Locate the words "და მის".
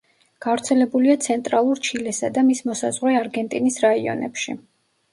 2.39-2.65